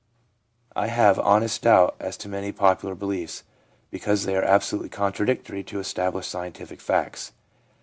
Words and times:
I 0.75 0.87
have 0.87 1.19
honest 1.19 1.61
doubt 1.61 1.95
as 1.99 2.17
to 2.17 2.27
many 2.27 2.51
popular 2.51 2.95
beliefs, 2.95 3.43
because 3.91 4.23
they 4.23 4.35
are 4.35 4.41
absolutely 4.41 4.89
contradictory 4.89 5.61
to 5.65 5.79
established 5.79 6.31
scientific 6.31 6.81
facts/ 6.81 7.29
M. 7.29 7.35